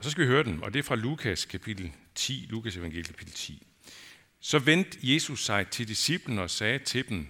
[0.00, 3.06] Og så skal vi høre den, og det er fra Lukas kapitel 10, Lukas evangeliet
[3.06, 3.66] kapitel 10.
[4.40, 7.26] Så vendte Jesus sig til disciplen og sagde til dem,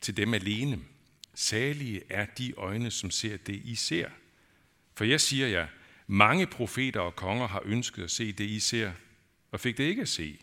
[0.00, 0.78] til dem alene,
[1.34, 4.08] salige er de øjne, som ser det, I ser.
[4.94, 5.66] For jeg siger jer,
[6.06, 8.92] mange profeter og konger har ønsket at se det, I ser,
[9.52, 10.38] og fik det ikke at se,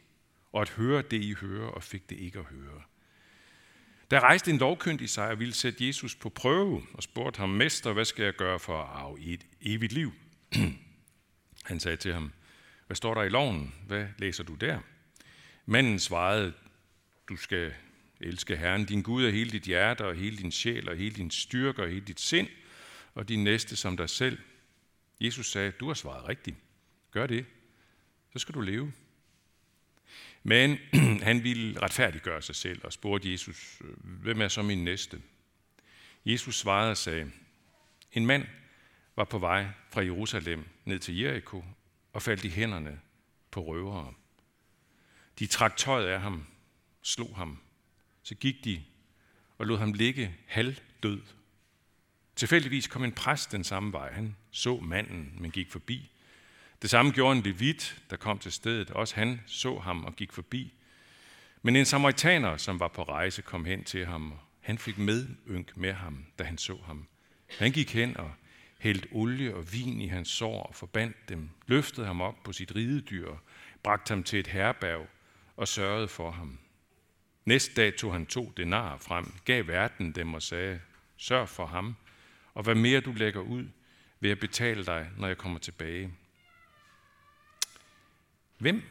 [0.52, 2.82] og at høre det, I hører, og fik det ikke at høre.
[4.12, 7.94] Der rejste en lovkyndig sig og ville sætte Jesus på prøve og spurgte ham, Mester,
[7.94, 10.14] hvad skal jeg gøre for at arve et evigt liv?
[11.64, 12.32] Han sagde til ham,
[12.88, 13.76] hvad står der i loven?
[13.88, 14.80] Hvad læser du der?
[15.66, 16.54] Manden svarede,
[17.30, 17.74] du skal
[18.20, 21.32] elske Herren, din Gud af hele dit hjerte og hele din sjæl og hele din
[21.32, 22.48] styrke og hele dit sind
[23.14, 24.40] og din næste som dig selv.
[25.22, 26.58] Jesus sagde, du har svaret rigtigt.
[27.12, 27.46] Gør det.
[28.34, 28.94] Så skal du leve.
[30.44, 30.78] Men
[31.28, 35.22] han ville retfærdiggøre sig selv og spurgte Jesus, hvem er så min næste?
[36.26, 37.32] Jesus svarede og sagde,
[38.12, 38.46] en mand
[39.16, 41.64] var på vej fra Jerusalem ned til Jericho
[42.14, 43.00] og faldt i hænderne
[43.52, 44.14] på røvere.
[45.40, 46.46] De trak tøjet af ham,
[47.02, 47.60] slog ham.
[48.24, 48.84] Så gik de
[49.58, 51.22] og lod ham ligge halvdød.
[52.36, 54.12] Tilfældigvis kom en præst den samme vej.
[54.12, 56.12] Han så manden, men gik forbi.
[56.82, 58.92] Det samme gjorde en levit, der kom til stedet.
[58.92, 60.74] Også han så ham og gik forbi.
[61.62, 64.34] Men en samaritaner, som var på rejse, kom hen til ham.
[64.62, 67.08] Han fik medynk med ham, da han så ham.
[67.60, 68.32] Han gik hen og
[68.84, 72.76] hældte olie og vin i hans sår og forbandt dem, løftede ham op på sit
[72.76, 73.36] ridedyr,
[73.84, 75.08] bragte ham til et herberg
[75.58, 76.60] og sørgede for ham.
[77.46, 80.80] Næste dag tog han to denarer frem, gav verden dem og sagde,
[81.18, 81.96] sørg for ham,
[82.54, 83.66] og hvad mere du lægger ud,
[84.20, 86.14] vil jeg betale dig, når jeg kommer tilbage.
[88.58, 88.84] Hvem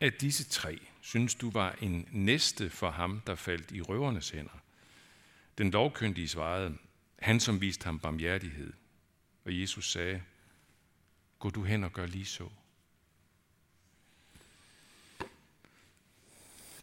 [0.00, 4.60] af disse tre synes du var en næste for ham, der faldt i røvernes hænder?
[5.58, 6.78] Den lovkyndige svarede,
[7.18, 8.72] han som viste ham barmhjertighed.
[9.46, 10.22] Og Jesus sagde,
[11.38, 12.48] gå du hen og gør lige så.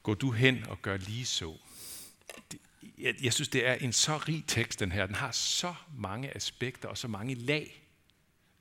[0.03, 1.57] Gå du hen og gør lige så.
[2.97, 5.05] Jeg, jeg synes, det er en så rig tekst, den her.
[5.05, 7.87] Den har så mange aspekter og så mange lag,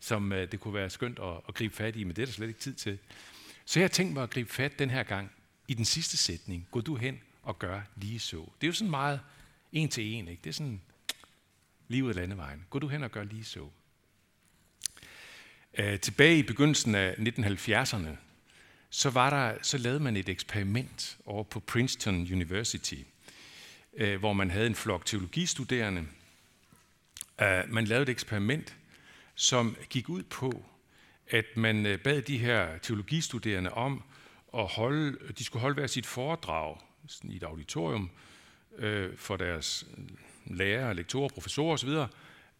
[0.00, 2.32] som øh, det kunne være skønt at, at gribe fat i, men det er der
[2.32, 2.98] slet ikke tid til.
[3.65, 5.32] Så jeg tænkte mig at gribe fat den her gang
[5.69, 6.69] i den sidste sætning.
[6.71, 8.37] Gå du hen og gør lige så.
[8.37, 9.21] Det er jo sådan meget
[9.72, 10.41] en til en, ikke?
[10.44, 10.81] Det er sådan
[11.88, 12.66] lige ud af landevejen.
[12.71, 13.71] Gå du hen og gør lige så.
[15.78, 18.09] Uh, tilbage i begyndelsen af 1970'erne,
[18.91, 22.94] så, var der, så lavede man et eksperiment over på Princeton University,
[23.93, 26.00] uh, hvor man havde en flok teologistuderende.
[27.43, 28.77] Uh, man lavede et eksperiment,
[29.34, 30.65] som gik ud på,
[31.28, 34.03] at man bad de her teologistuderende om
[34.59, 36.78] at holde, de skulle holde hver sit foredrag
[37.22, 38.10] i et auditorium
[38.78, 39.87] øh, for deres
[40.47, 41.91] lærere, lektorer, professorer osv.,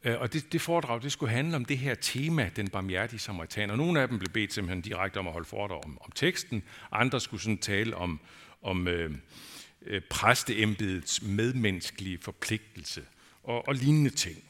[0.05, 3.77] Øh, og det, det foredrag det skulle handle om det her tema, den barmhjertige samaritaner.
[3.77, 7.21] Nogle af dem blev bedt simpelthen direkte om at holde foredrag om, om teksten, andre
[7.21, 8.21] skulle sådan tale om,
[8.63, 9.15] om øh,
[9.83, 13.05] øh, præsteembedets medmenneskelige forpligtelse
[13.43, 14.45] og, og lignende ting.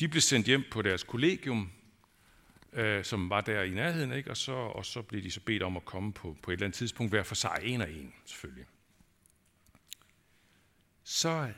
[0.00, 1.70] De blev sendt hjem på deres kollegium,
[2.72, 4.30] øh, som var der i nærheden, ikke?
[4.30, 6.66] Og, så, og så blev de så bedt om at komme på, på et eller
[6.66, 8.66] andet tidspunkt, hver for sig, en og en selvfølgelig.
[11.04, 11.52] Så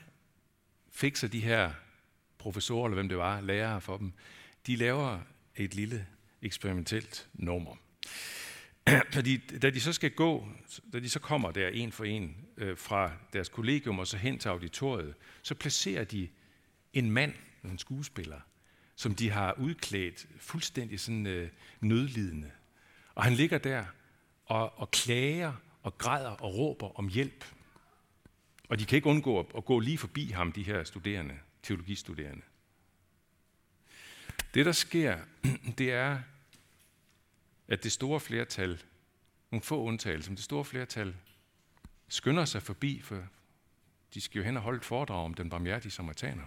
[0.92, 1.72] fik så de her
[2.38, 4.12] professorer, eller hvem det var, lærere for dem,
[4.66, 5.20] de laver
[5.56, 6.06] et lille
[6.42, 7.76] eksperimentelt nummer.
[9.14, 10.48] Fordi da de så skal gå,
[10.92, 14.38] da de så kommer der en for en øh, fra deres kollegium og så hen
[14.38, 16.28] til auditoriet, så placerer de
[16.92, 17.34] en mand,
[17.64, 18.40] en skuespiller,
[18.96, 21.48] som de har udklædt fuldstændig sådan øh,
[21.80, 22.50] nødlidende.
[23.14, 23.84] Og han ligger der
[24.46, 27.44] og, og klager og græder og råber om hjælp.
[28.68, 31.34] Og de kan ikke undgå at, at gå lige forbi ham, de her studerende,
[31.68, 32.42] teologistuderende.
[34.54, 35.18] Det, der sker,
[35.78, 36.20] det er,
[37.68, 38.82] at det store flertal,
[39.50, 41.16] nogle få undtagelser, men det store flertal,
[42.08, 43.24] skynder sig forbi, for
[44.14, 46.46] de skal jo hen og holde et foredrag om den barmhjertige samaritaner.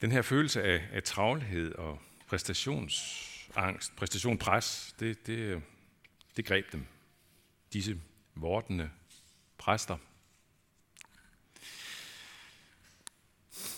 [0.00, 5.62] Den her følelse af, af travlhed og præstationsangst, præstationpres, det, det,
[6.36, 6.86] det greb dem.
[7.72, 8.00] Disse
[8.34, 8.90] vortende
[9.58, 9.98] præster.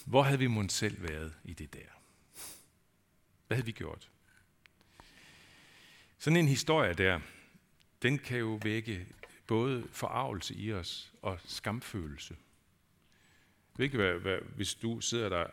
[0.07, 1.89] Hvor havde vi måske selv været i det der?
[3.47, 4.11] Hvad havde vi gjort?
[6.19, 7.21] Sådan en historie der,
[8.03, 9.07] den kan jo vække
[9.47, 12.37] både forarvelse i os og skamfølelse.
[13.73, 15.47] Jeg ved ikke, hvad, hvad, hvis du sidder der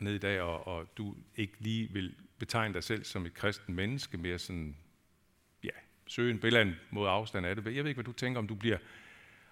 [0.00, 3.74] nede i dag, og, og du ikke lige vil betegne dig selv som et kristen
[3.74, 4.76] menneske, mere sådan,
[6.06, 7.64] søge en billede mod afstand af det.
[7.64, 8.78] Jeg ved ikke, hvad du tænker, om du bliver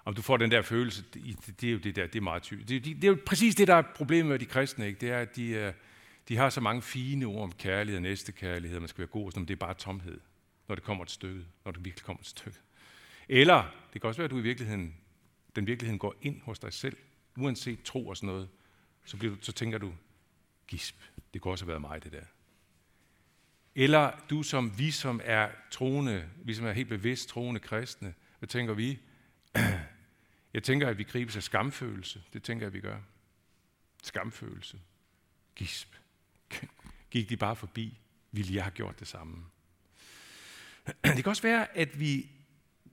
[0.04, 2.43] Om du får den der følelse, det, det er jo det der, det er meget
[2.43, 2.69] tydeligt.
[2.69, 5.00] Det, det, det er jo præcis det, der er problemet med de kristne, ikke?
[5.00, 5.72] det er, at de, øh,
[6.28, 9.49] de har så mange fine ord om kærlighed og næstekærlighed, man skal være god, men
[9.49, 10.20] det er bare tomhed,
[10.69, 12.60] når det kommer til stykket, når det virkelig kommer til stykket.
[13.28, 14.94] Eller det kan også være, at du i virkeligheden,
[15.56, 16.96] den virkeligheden går ind hos dig selv,
[17.37, 18.49] uanset tro og sådan noget,
[19.04, 19.93] så, bliver du, så tænker du,
[20.66, 20.96] gisp,
[21.34, 22.25] det kunne også have været mig, det der.
[23.75, 28.49] Eller du som vi, som er troende, vi som er helt bevidst troende kristne, hvad
[28.49, 28.99] tænker vi?
[30.55, 32.23] Jeg tænker, at vi gribes af skamfølelse.
[32.33, 33.01] Det tænker jeg, at vi gør.
[34.03, 34.81] Skamfølelse.
[35.55, 35.95] Gisp.
[37.11, 37.99] Gik de bare forbi,
[38.33, 39.45] ville jeg have gjort det samme.
[41.05, 42.31] Det kan også være, at vi,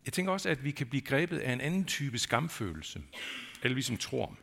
[0.06, 3.02] jeg tænker også, at vi kan blive grebet af en anden type skamfølelse,
[3.64, 4.38] eller vi som tror.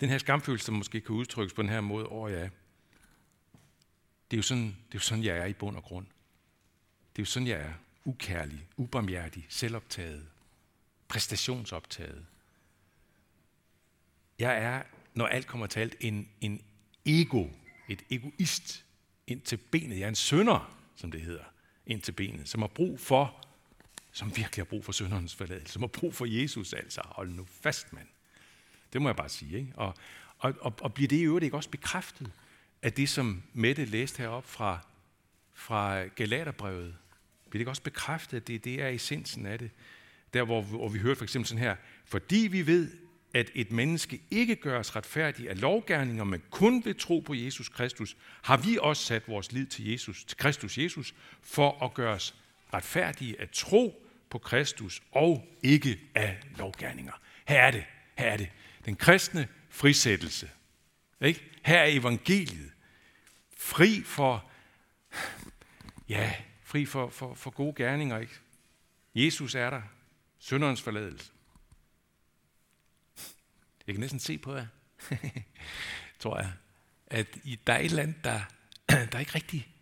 [0.00, 2.48] Den her skamfølelse, som måske kan udtrykkes på den her måde, åh oh ja,
[4.30, 6.06] det er, jo sådan, det er jo sådan, jeg er i bund og grund.
[7.16, 7.72] Det er jo sådan, jeg er.
[8.06, 10.26] Ukærlig, ubarmhjertig, selvoptaget,
[11.08, 12.26] præstationsoptaget.
[14.38, 14.82] Jeg er,
[15.14, 16.62] når alt kommer til alt, en, en
[17.04, 17.48] ego,
[17.88, 18.84] et egoist
[19.26, 19.98] ind til benet.
[19.98, 21.44] Jeg er en sønder, som det hedder,
[21.86, 23.46] ind til benet, som har brug for,
[24.12, 27.00] som virkelig har brug for sønderens forladelse, som har brug for Jesus altså.
[27.04, 28.08] Hold nu fast, mand.
[28.92, 29.58] Det må jeg bare sige.
[29.58, 29.72] Ikke?
[29.76, 29.94] Og,
[30.38, 32.32] og, og, og bliver det i øvrigt ikke også bekræftet
[32.84, 34.78] af det, som Mette læste herop fra,
[35.54, 36.94] fra Galaterbrevet?
[37.50, 39.70] Bliver det ikke også bekræftet, at det, det er essensen af det?
[40.34, 42.90] Der, hvor, hvor vi hørte for eksempel sådan her, fordi vi ved,
[43.34, 48.16] at et menneske ikke gøres retfærdig af lovgærninger, men kun ved tro på Jesus Kristus,
[48.42, 52.34] har vi også sat vores lid til Jesus, til Kristus Jesus, for at gøre os
[52.74, 57.12] retfærdige af tro på Kristus og ikke af lovgærninger.
[57.48, 57.84] Her er det,
[58.18, 58.50] her er det.
[58.84, 60.50] Den kristne frisættelse.
[61.20, 61.40] Ikke?
[61.62, 62.73] Her er evangeliet.
[63.56, 64.50] Fri for,
[66.08, 68.18] ja, fri for, for, for gode gerninger.
[68.18, 68.40] Ikke?
[69.14, 69.82] Jesus er der.
[70.38, 71.32] Sønderens forladelse.
[73.86, 74.66] Jeg kan næsten se på jer,
[76.20, 76.52] tror jeg,
[77.06, 78.40] at der er et eller andet, der,
[79.12, 79.74] der ikke rigtig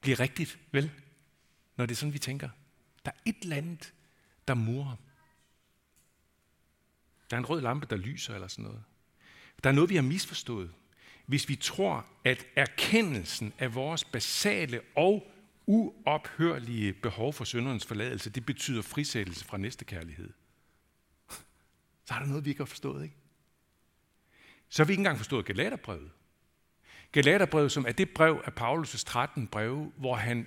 [0.00, 0.90] bliver rigtigt, vel?
[1.76, 2.48] Når det er sådan, vi tænker.
[3.04, 3.94] Der er et eller andet,
[4.48, 4.96] der murer.
[7.30, 8.84] Der er en rød lampe, der lyser eller sådan noget.
[9.64, 10.74] Der er noget, vi har misforstået.
[11.26, 15.30] Hvis vi tror, at erkendelsen af vores basale og
[15.66, 20.32] uophørlige behov for syndernes forladelse, det betyder frisættelse fra næste kærlighed.
[22.04, 23.16] Så er der noget, vi ikke har forstået, ikke?
[24.68, 26.10] Så har vi ikke engang forstået Galaterbrevet.
[27.12, 30.46] Galaterbrevet, som er det brev af Paulus' 13 breve, hvor han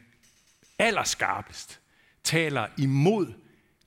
[0.80, 1.82] allerskarpest
[2.24, 3.34] taler imod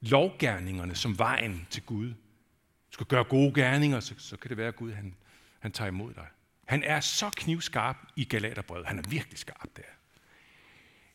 [0.01, 2.09] lovgærningerne som vejen til Gud.
[2.09, 5.15] Du skal gøre gode gerninger, så, så kan det være, at Gud han,
[5.59, 6.27] han tager imod dig.
[6.71, 8.87] Han er så knivskarp i Galaterbrevet.
[8.87, 9.83] Han er virkelig skarp der.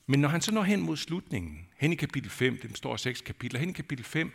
[0.06, 3.22] Men når han så når hen mod slutningen, hen i kapitel 5, det står seks
[3.22, 4.32] kapitler, hen i kapitel 5,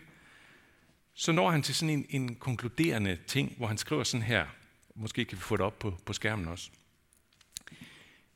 [1.15, 4.47] så når han til sådan en, en konkluderende ting, hvor han skriver sådan her,
[4.95, 6.71] måske kan vi få det op på, på skærmen også.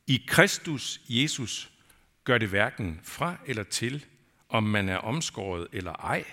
[0.07, 1.71] I Kristus Jesus
[2.23, 4.05] gør det hverken fra eller til,
[4.49, 6.25] om man er omskåret eller ej.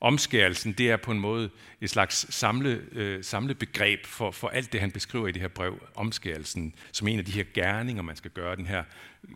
[0.00, 1.50] Omskærelsen, det er på en måde
[1.80, 5.88] et slags samle, øh, samlebegreb for, for alt det, han beskriver i det her brev.
[5.94, 8.84] Omskærelsen som en af de her gerninger, man skal gøre, den her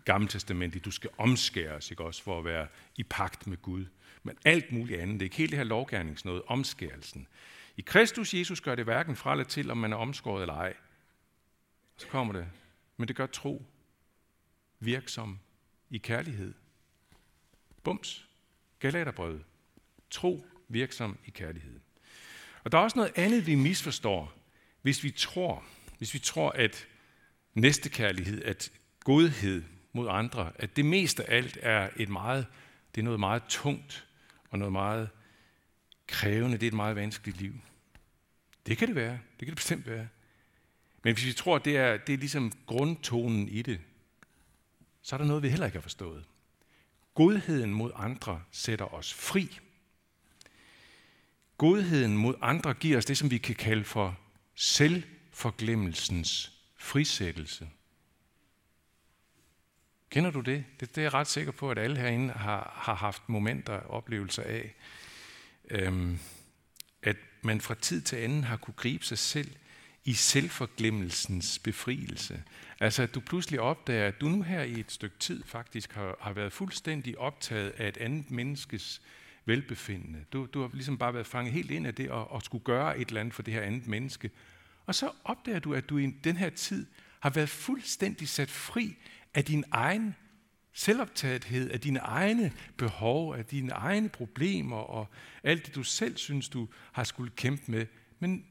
[0.05, 2.67] gamle testament, du skal omskæres, ikke også, for at være
[2.97, 3.87] i pagt med Gud.
[4.23, 7.26] Men alt muligt andet, det er ikke helt det her lovgærningsnåde, omskærelsen.
[7.76, 10.75] I Kristus Jesus gør det hverken fra eller til, om man er omskåret eller ej.
[11.97, 12.47] Så kommer det.
[12.97, 13.62] Men det gør tro
[14.81, 15.38] virksom
[15.90, 16.54] i kærlighed.
[17.83, 18.28] Bums.
[18.78, 19.40] Galaterbrød.
[20.11, 21.81] Tro virksom i kærlighed.
[22.64, 24.33] Og der er også noget andet, vi misforstår,
[24.83, 25.64] hvis vi tror,
[25.99, 26.87] hvis vi tror, at
[27.55, 29.62] næstekærlighed, at godhed
[29.93, 32.47] mod andre, at det mest af alt er et meget,
[32.95, 34.07] det er noget meget tungt
[34.50, 35.11] og noget meget
[36.07, 36.59] krævende.
[36.59, 37.55] Det er et meget vanskeligt liv.
[38.67, 39.12] Det kan det være.
[39.12, 40.09] Det kan det bestemt være.
[41.05, 43.81] Men hvis vi tror, at det er, det er ligesom grundtonen i det,
[45.02, 46.25] så er der noget, vi heller ikke har forstået.
[47.14, 49.59] Godheden mod andre sætter os fri.
[51.59, 54.18] Godheden mod andre giver os det, som vi kan kalde for
[54.54, 57.68] selvforglemmelsens frisættelse.
[60.11, 60.64] Kender du det?
[60.80, 60.88] det?
[60.88, 64.42] Det er jeg ret sikker på, at alle herinde har, har haft momenter og oplevelser
[64.42, 64.75] af.
[65.71, 66.18] Øhm,
[67.02, 69.50] at man fra tid til anden har kunne gribe sig selv
[70.04, 72.42] i selvforglemmelsens befrielse.
[72.80, 76.16] Altså at du pludselig opdager, at du nu her i et stykke tid faktisk har,
[76.21, 79.02] har været fuldstændig optaget af et andet menneskes
[79.44, 80.25] velbefindende.
[80.32, 82.99] Du, du har ligesom bare været fanget helt ind af det og, og skulle gøre
[82.99, 84.30] et eller andet for det her andet menneske.
[84.87, 86.87] Og så opdager du, at du i den her tid
[87.20, 88.96] har været fuldstændig sat fri
[89.34, 90.14] af din egen
[90.72, 95.06] selvoptagethed af dine egne behov, af dine egne problemer og
[95.42, 97.87] alt det, du selv synes, du har skulle kæmpe med.
[98.18, 98.46] Men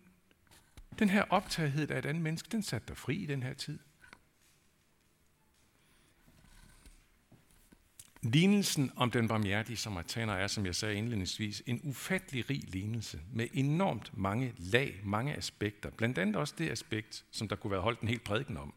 [0.99, 3.79] den her optagethed af et andet menneske, den satte dig fri i den her tid.
[8.23, 13.47] Lignelsen om den barmhjertige samaritaner er, som jeg sagde indledningsvis, en ufattelig rig lignelse med
[13.53, 15.89] enormt mange lag, mange aspekter.
[15.89, 18.73] Blandt andet også det aspekt, som der kunne være holdt en helt prædiken om,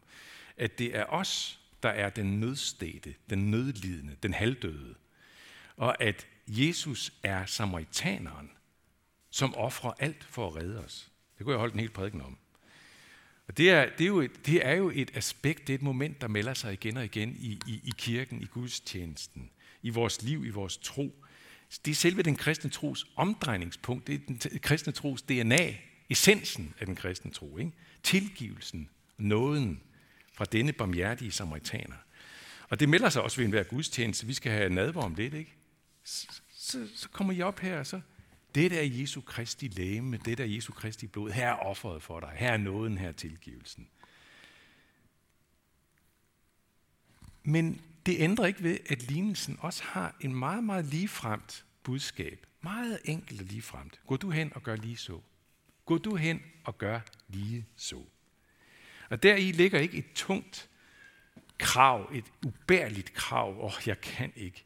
[0.57, 4.95] at det er os, der er den nødstede, den nødlidende, den halvdøde.
[5.77, 8.51] Og at Jesus er samaritaneren,
[9.29, 11.11] som offrer alt for at redde os.
[11.37, 12.37] Det kunne jeg holde en helt prædiken om.
[13.47, 15.81] Og det er, det, er jo et, det er jo et aspekt, det er et
[15.81, 19.49] moment, der melder sig igen og igen i, i, i kirken, i gudstjenesten,
[19.81, 21.25] i vores liv, i vores tro.
[21.85, 25.73] Det er selve den kristne tros omdrejningspunkt, det er den kristne tros DNA,
[26.09, 27.57] essensen af den kristne tro.
[27.57, 27.71] Ikke?
[28.03, 29.81] Tilgivelsen, nåden
[30.33, 31.95] fra denne barmhjertige samaritaner.
[32.69, 34.27] Og det melder sig også ved enhver gudstjeneste.
[34.27, 35.53] Vi skal have nadver om lidt, ikke?
[36.03, 38.01] Så, så, så kommer I op her, og så
[38.55, 41.31] det er Jesu Kristi læme, det er Jesu Kristi blod.
[41.31, 42.33] Her er offeret for dig.
[42.35, 43.89] Her er nåden, her er tilgivelsen.
[47.43, 52.47] Men det ændrer ikke ved, at lignelsen også har en meget, meget ligefremt budskab.
[52.61, 53.99] Meget enkelt og ligefremt.
[54.07, 55.21] Gå du hen og gør lige så.
[55.85, 58.03] Gå du hen og gør lige så.
[59.09, 60.69] Og deri ligger ikke et tungt
[61.57, 63.49] krav, et ubærligt krav.
[63.57, 64.65] Åh, oh, jeg kan ikke.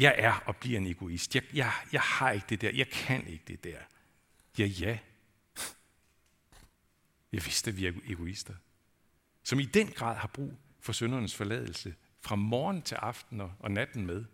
[0.00, 1.34] Jeg er og bliver en egoist.
[1.34, 2.70] Jeg, jeg, jeg har ikke det der.
[2.70, 3.78] Jeg kan ikke det der.
[4.58, 4.98] Ja, ja.
[7.32, 8.54] Jeg vidste, at vi er egoister.
[9.42, 13.70] Som i den grad har brug for søndernes forladelse fra morgen til aften og, og
[13.70, 14.24] natten med.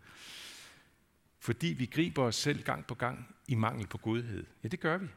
[1.39, 4.45] Fordi vi griber os selv gang på gang i mangel på godhed.
[4.63, 5.07] Ja, det gør vi.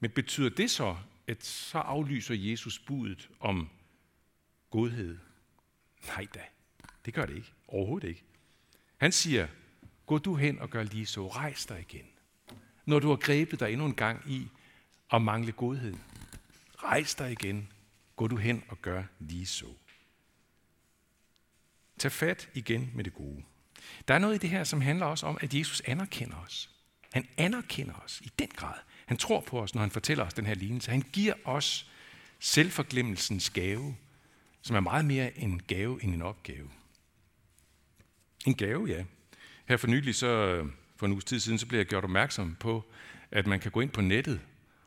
[0.00, 3.70] Men betyder det så, at så aflyser Jesus budet om
[4.70, 5.18] godhed?
[6.06, 6.44] Nej da,
[7.04, 7.52] det gør det ikke.
[7.68, 8.24] Overhovedet ikke.
[8.96, 9.48] Han siger,
[10.06, 11.28] Gå du hen og gør lige så.
[11.28, 12.06] Rejs dig igen.
[12.86, 14.48] Når du har grebet dig endnu en gang i
[15.12, 15.94] at mangle godhed,
[16.76, 17.68] rejs dig igen.
[18.16, 19.66] Gå du hen og gør lige så.
[21.98, 23.42] Tag fat igen med det gode.
[24.08, 26.70] Der er noget i det her, som handler også om, at Jesus anerkender os.
[27.12, 28.78] Han anerkender os i den grad.
[29.06, 30.90] Han tror på os, når han fortæller os den her lignelse.
[30.90, 31.90] Han giver os
[32.38, 33.96] selvforglemmelsens gave,
[34.62, 36.70] som er meget mere en gave end en opgave.
[38.46, 39.04] En gave, ja.
[39.64, 40.66] Her for nylig, så, øh,
[40.96, 42.84] for en uges tid siden, så blev jeg gjort opmærksom på,
[43.30, 44.40] at man kan gå ind på nettet,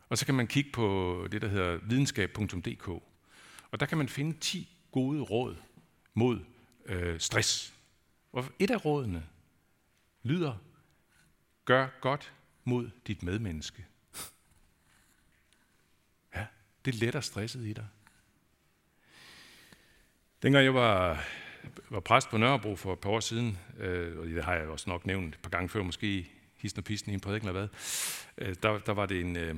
[0.09, 2.87] og så kan man kigge på det, der hedder videnskab.dk.
[3.71, 5.55] Og der kan man finde 10 gode råd
[6.13, 6.39] mod
[6.85, 7.73] øh, stress.
[8.31, 9.23] Og et af rådene
[10.23, 10.55] lyder,
[11.65, 13.85] gør godt mod dit medmenneske.
[16.35, 16.45] Ja,
[16.85, 17.87] det letter stresset i dig.
[20.41, 21.25] Dengang jeg var
[21.89, 24.89] var præst på Nørrebro for et par år siden, øh, og det har jeg også
[24.89, 27.69] nok nævnt et par gange før, måske hissen og pisten i en prædiken eller hvad,
[28.37, 29.55] øh, der, der var det en, øh,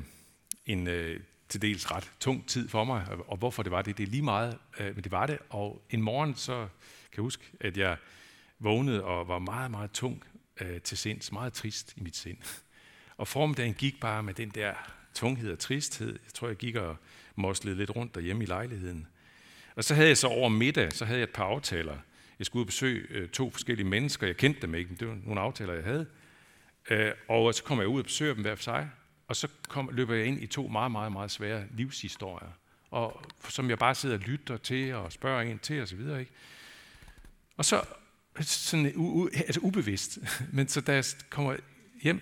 [0.66, 4.04] en øh, til dels ret tung tid for mig, og hvorfor det var det, det
[4.04, 6.68] er lige meget, øh, men det var det, og en morgen så
[7.12, 7.98] kan jeg huske, at jeg
[8.60, 10.24] vågnede og var meget, meget tung
[10.62, 12.38] øh, til sinds, meget trist i mit sind.
[13.18, 14.74] Og formiddagen gik bare med den der
[15.14, 16.20] tunghed og tristhed.
[16.26, 16.98] Jeg tror, jeg gik og
[17.36, 19.08] moslede lidt rundt derhjemme i lejligheden.
[19.80, 21.98] Og så havde jeg så over middag, så havde jeg et par aftaler.
[22.40, 24.28] Jeg skulle ud og besøge øh, to forskellige mennesker.
[24.28, 26.06] Jeg kendte dem ikke, men det var nogle aftaler, jeg havde.
[26.90, 28.90] Øh, og så kom jeg ud og besøger dem hver for sig.
[29.28, 32.52] Og så kom, løber jeg ind i to meget, meget, meget svære livshistorier.
[32.92, 36.00] Og som jeg bare sidder og lytter til og spørger en til osv.
[36.00, 36.32] Ikke?
[37.58, 37.84] Og så
[38.42, 40.20] sådan u, u, altså ubevidst,
[40.54, 41.56] men så da jeg kommer
[42.02, 42.22] hjem,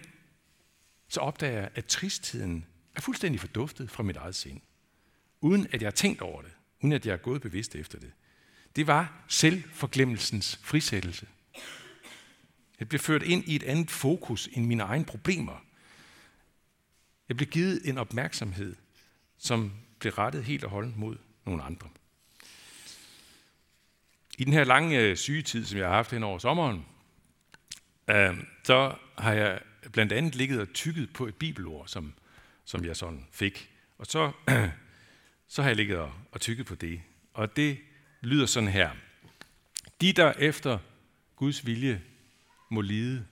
[1.10, 4.62] så opdager jeg, at tristheden er fuldstændig forduftet fra mit eget sind.
[5.42, 8.12] Uden at jeg har tænkt over det uden at jeg er gået bevidst efter det.
[8.76, 11.28] Det var selvforglemmelsens frisættelse.
[12.80, 15.66] Jeg blev ført ind i et andet fokus end mine egne problemer.
[17.30, 18.76] Jeg blev givet en opmærksomhed,
[19.38, 21.90] som blev rettet helt og holdent mod nogle andre.
[24.38, 26.86] I den her lange øh, sygetid, som jeg har haft hen over sommeren,
[28.10, 32.14] øh, så har jeg blandt andet ligget og tykket på et bibelord, som,
[32.66, 33.70] som jeg sådan fik.
[33.98, 34.32] Og så
[35.48, 35.98] så har jeg ligget
[36.32, 37.02] og, tykket på det.
[37.34, 37.78] Og det
[38.22, 38.92] lyder sådan her.
[40.02, 40.80] De, der efter
[41.36, 42.04] Guds vilje
[42.70, 43.28] må lide,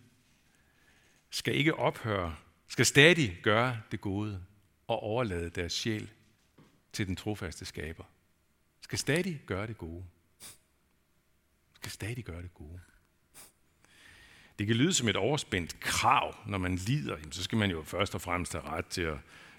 [1.29, 2.36] skal ikke ophøre,
[2.67, 4.41] skal stadig gøre det gode
[4.88, 6.10] og overlade deres sjæl
[6.93, 8.03] til den trofaste skaber.
[8.81, 10.03] Skal stadig gøre det gode.
[11.75, 12.79] Skal stadig gøre det gode.
[14.60, 18.15] Det kan lyde som et overspændt krav, når man lider, så skal man jo først
[18.15, 19.17] og fremmest have ret til at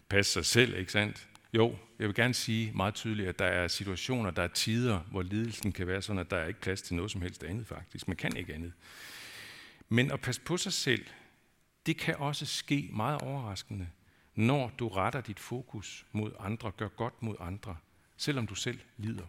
[0.09, 1.29] passe sig selv, ikke sandt?
[1.53, 5.23] Jo, jeg vil gerne sige meget tydeligt, at der er situationer, der er tider, hvor
[5.23, 8.09] lidelsen kan være sådan, at der er ikke plads til noget som helst andet faktisk.
[8.09, 8.73] Man kan ikke andet.
[9.89, 11.07] Men at passe på sig selv,
[11.87, 13.89] det kan også ske meget overraskende,
[14.35, 17.77] når du retter dit fokus mod andre, gør godt mod andre,
[18.17, 19.27] selvom du selv lider.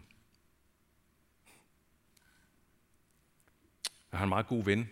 [4.12, 4.88] Jeg har en meget god ven,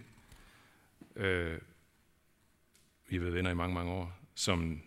[1.17, 1.61] øh,
[3.09, 4.83] vi har været venner i mange, mange år, som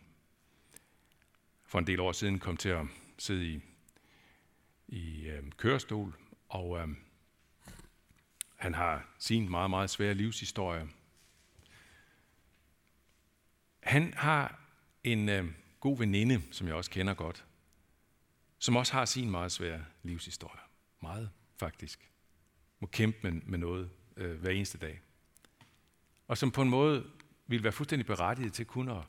[1.69, 2.85] for en del år siden kom til at
[3.17, 3.61] sidde i,
[4.87, 6.15] i øh, kørestol,
[6.47, 6.87] og øh,
[8.55, 10.89] han har sin meget, meget svære livshistorie.
[13.83, 14.59] Han har
[15.03, 15.45] en øh,
[15.79, 17.45] god veninde, som jeg også kender godt,
[18.59, 20.61] som også har sin meget svære livshistorie.
[21.01, 22.11] Meget, faktisk.
[22.79, 25.01] Må kæmpe med, med noget øh, hver eneste dag.
[26.27, 27.11] Og som på en måde
[27.47, 29.03] vil være fuldstændig berettiget til kun at,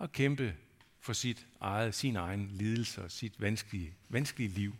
[0.00, 0.56] at kæmpe
[1.04, 4.76] for sit eget, sin egen lidelse og sit vanskelige, vanskelige liv.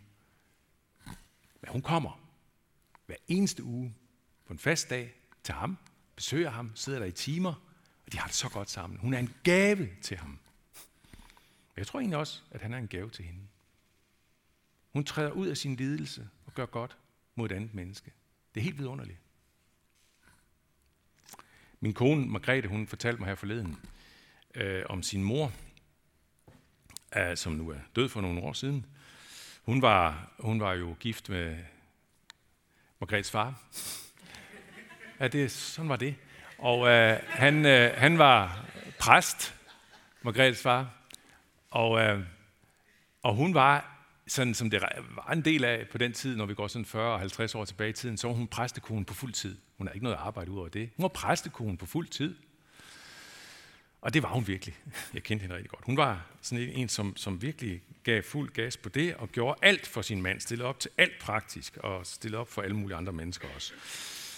[1.61, 2.29] Men hun kommer
[3.05, 3.95] hver eneste uge
[4.45, 5.13] på en fast dag
[5.43, 5.77] til ham,
[6.15, 7.53] besøger ham, sidder der i timer,
[8.05, 8.99] og de har det så godt sammen.
[8.99, 10.29] Hun er en gave til ham.
[10.29, 13.41] Men jeg tror egentlig også, at han er en gave til hende.
[14.93, 16.97] Hun træder ud af sin lidelse og gør godt
[17.35, 18.11] mod et andet menneske.
[18.53, 19.19] Det er helt vidunderligt.
[21.79, 23.77] Min kone, Margrethe, hun fortalte mig her forleden
[24.55, 25.51] øh, om sin mor,
[27.17, 28.85] øh, som nu er død for nogle år siden.
[29.63, 31.57] Hun var, hun var jo gift med
[32.99, 33.61] Margrethes far.
[35.19, 36.15] Ja, det, sådan var det.
[36.57, 38.65] Og øh, han, øh, han var
[38.99, 39.55] præst,
[40.21, 40.89] Margrethes far.
[41.71, 42.19] Og, øh,
[43.23, 43.95] og hun var
[44.27, 47.13] sådan som det var en del af på den tid, når vi går sådan 40
[47.13, 49.57] og 50 år tilbage i tiden, så var hun præstekone på fuld tid.
[49.77, 50.89] Hun har ikke noget arbejde ud over det.
[50.95, 52.35] Hun var præstekone på fuld tid.
[54.05, 54.75] Og det var hun virkelig.
[55.13, 55.85] Jeg kendte hende rigtig godt.
[55.85, 59.59] Hun var sådan en, en som, som virkelig gav fuld gas på det, og gjorde
[59.61, 62.97] alt for sin mand, stillede op til alt praktisk, og stillede op for alle mulige
[62.97, 63.73] andre mennesker også.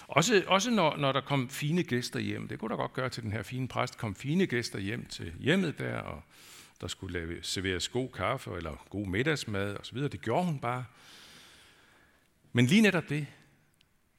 [0.07, 2.47] Også, også når, når der kom fine gæster hjem.
[2.47, 3.97] Det kunne der godt gøre til den her fine præst.
[3.97, 6.23] kom fine gæster hjem til hjemmet der, og
[6.81, 9.97] der skulle lave, serveres god kaffe eller god middagsmad osv.
[9.97, 10.85] Det gjorde hun bare.
[12.53, 13.27] Men lige netop det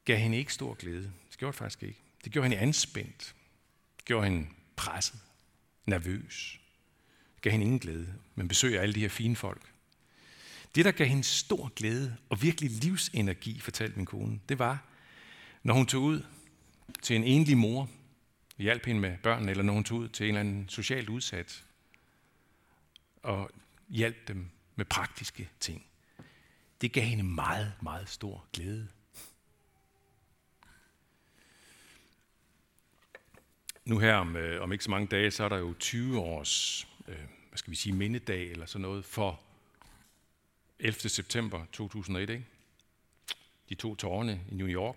[0.04, 1.12] gav hende ikke stor glæde.
[1.30, 2.00] Det gjorde det faktisk ikke.
[2.24, 3.34] Det gjorde hende anspændt.
[3.96, 4.46] Det gjorde hende
[4.76, 5.20] presset,
[5.88, 6.60] nervøs.
[7.34, 9.72] Det gav hende ingen glæde, men besøg alle de her fine folk.
[10.74, 14.84] Det, der gav hende stor glæde og virkelig livsenergi, fortalte min kone, det var,
[15.62, 16.22] når hun tog ud
[17.02, 17.90] til en enlig mor,
[18.58, 21.64] hjalp hende med børnene, eller når hun tog ud til en eller anden socialt udsat,
[23.22, 23.50] og
[23.88, 25.86] hjalp dem med praktiske ting.
[26.80, 28.88] Det gav hende meget, meget stor glæde.
[33.88, 36.88] Nu her om, øh, om ikke så mange dage, så er der jo 20 års,
[37.08, 37.14] øh,
[37.48, 39.40] hvad skal vi sige, mindedag eller sådan noget for
[40.78, 41.08] 11.
[41.08, 42.44] september 2001, ikke?
[43.68, 44.96] De to tårne i New York.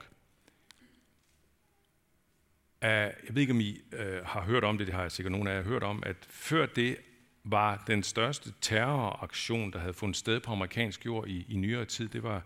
[2.81, 5.31] Uh, jeg ved ikke, om I uh, har hørt om det, det har jeg sikkert
[5.31, 6.97] nogen af jer hørt om, at før det
[7.43, 12.09] var den største terroraktion, der havde fundet sted på amerikansk jord i, i nyere tid.
[12.09, 12.43] Det var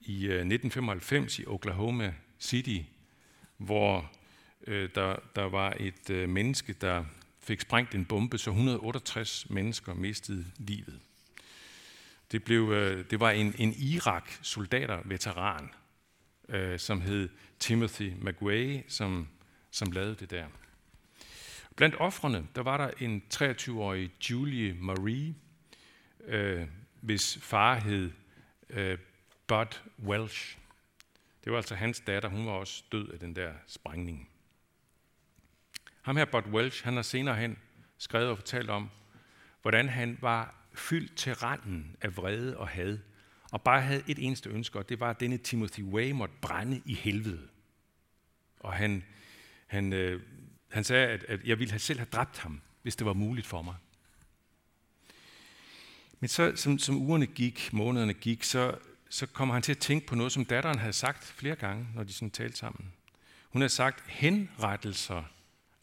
[0.00, 2.78] i øh, uh, 1995 i Oklahoma City,
[3.56, 4.10] hvor
[4.68, 7.04] øh, der, der var et øh, menneske, der
[7.40, 11.00] fik sprængt en bombe, så 168 mennesker mistede livet.
[12.32, 15.70] Det, blev, øh, det var en, en Irak-soldater-veteran,
[16.48, 17.28] øh, som hed
[17.58, 19.28] Timothy McWay, som,
[19.70, 20.46] som lavede det der.
[21.76, 25.34] Blandt offrene, der var der en 23-årig Julie Marie,
[26.24, 26.66] øh,
[27.00, 28.10] hvis far hed
[28.70, 28.98] øh,
[29.46, 30.58] Bud Welsh.
[31.44, 34.28] Det var altså hans datter, hun var også død af den der sprængning.
[36.08, 37.58] Ham her, Bud Welsh, han har senere hen
[37.98, 38.90] skrevet og fortalt om,
[39.62, 42.98] hvordan han var fyldt til randen af vrede og had,
[43.52, 46.82] og bare havde et eneste ønske, og det var, at denne Timothy Way måtte brænde
[46.84, 47.48] i helvede.
[48.60, 49.04] Og han,
[49.66, 50.22] han øh,
[50.68, 53.46] han sagde, at, at jeg ville have selv have dræbt ham, hvis det var muligt
[53.46, 53.74] for mig.
[56.20, 58.78] Men så, som, som ugerne gik, månederne gik, så,
[59.10, 62.02] så kommer han til at tænke på noget, som datteren havde sagt flere gange, når
[62.02, 62.92] de sådan talte sammen.
[63.48, 65.24] Hun havde sagt, henrettelser,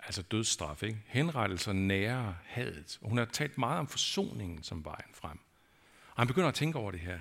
[0.05, 0.99] altså dødsstraf, ikke?
[1.05, 2.99] henrettelser nære hadet.
[3.01, 5.39] Og hun har talt meget om forsoningen som vejen frem.
[6.09, 7.19] Og han begynder at tænke over det her.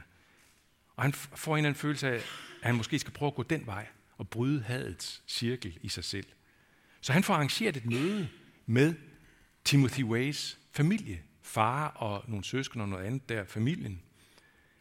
[0.97, 2.23] Og han får en eller anden følelse af, at
[2.62, 3.87] han måske skal prøve at gå den vej
[4.18, 6.27] og bryde hadets cirkel i sig selv.
[7.01, 8.29] Så han får arrangeret et møde
[8.66, 8.94] med
[9.64, 14.03] Timothy Ways familie, far og nogle søskende og noget andet der, familien.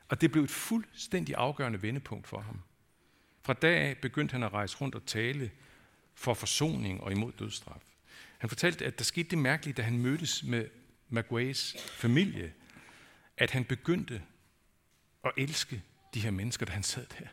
[0.10, 2.62] Og det blev et fuldstændig afgørende vendepunkt for ham.
[3.44, 5.52] Fra dag af begyndte han at rejse rundt og tale
[6.14, 7.82] for forsoning og imod dødsstraf.
[8.44, 10.70] Han fortalte, at der skete det mærkelige, da han mødtes med,
[11.10, 12.54] Maguays familie,
[13.38, 14.24] at han begyndte
[15.24, 17.28] at elske de her mennesker, da han sad der.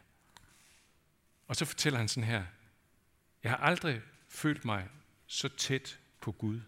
[1.48, 2.44] Og så fortæller han sådan her,
[3.42, 4.88] jeg har aldrig følt mig
[5.26, 6.60] så tæt på Gud,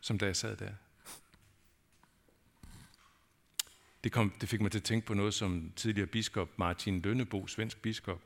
[0.00, 0.72] som da jeg sad der.
[4.04, 7.46] Det, kom, det fik mig til at tænke på noget, som tidligere biskop Martin Lønnebo,
[7.46, 8.22] svensk biskop,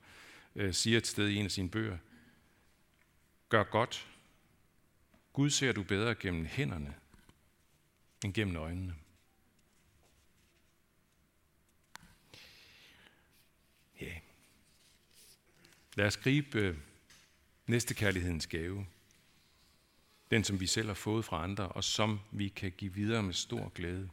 [0.57, 1.99] øh, siger et sted i en af sine bøger.
[3.49, 4.12] Gør godt.
[5.33, 6.95] Gud ser du bedre gennem hænderne,
[8.25, 8.95] end gennem øjnene.
[14.01, 14.07] Ja.
[14.07, 14.21] Yeah.
[15.95, 16.79] Lad os gribe øh,
[17.67, 18.87] næste kærlighedens gave.
[20.31, 23.35] Den, som vi selv har fået fra andre, og som vi kan give videre med
[23.35, 24.11] stor glæde.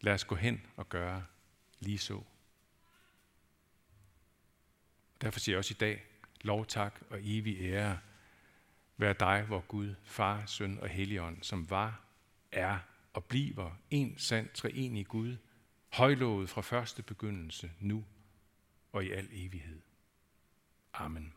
[0.00, 1.24] Lad os gå hen og gøre
[1.80, 2.22] lige så.
[5.20, 6.04] Derfor siger jeg også i dag,
[6.40, 7.98] lov, tak og evig ære
[8.96, 12.04] Vær dig, hvor Gud, Far, Søn og Helligånd, som var,
[12.52, 12.78] er
[13.12, 15.36] og bliver en sand treenig Gud,
[15.92, 18.04] højlovet fra første begyndelse, nu
[18.92, 19.80] og i al evighed.
[20.92, 21.32] Amen.